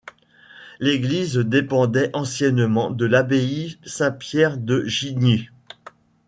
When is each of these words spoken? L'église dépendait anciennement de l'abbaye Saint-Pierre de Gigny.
L'église 0.79 1.37
dépendait 1.37 2.09
anciennement 2.13 2.89
de 2.89 3.05
l'abbaye 3.05 3.77
Saint-Pierre 3.85 4.57
de 4.57 4.83
Gigny. 4.85 5.49